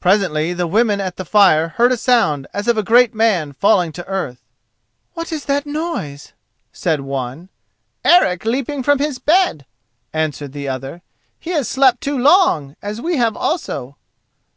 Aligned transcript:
Presently 0.00 0.52
the 0.52 0.66
women 0.66 1.00
at 1.00 1.14
the 1.14 1.24
fire 1.24 1.68
heard 1.68 1.92
a 1.92 1.96
sound 1.96 2.48
as 2.52 2.66
of 2.66 2.76
a 2.76 2.82
great 2.82 3.14
man 3.14 3.52
falling 3.52 3.92
to 3.92 4.08
earth. 4.08 4.42
"What 5.12 5.30
is 5.32 5.44
that 5.44 5.64
noise?" 5.64 6.32
said 6.72 7.02
one. 7.02 7.50
"Eric 8.04 8.44
leaping 8.44 8.82
from 8.82 8.98
his 8.98 9.20
bed," 9.20 9.64
answered 10.12 10.50
the 10.54 10.68
other. 10.68 11.02
"He 11.38 11.50
has 11.50 11.68
slept 11.68 12.00
too 12.00 12.18
long, 12.18 12.74
as 12.82 13.00
we 13.00 13.16
have 13.18 13.36
also." 13.36 13.96